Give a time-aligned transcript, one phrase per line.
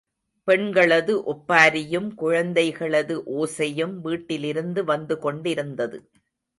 [0.47, 5.99] பெண்களது ஒப்பாரியும், குழந்தைகளது ஓசையும் வீட்டிலிருந்து வந்து கொண்டிருந்தது.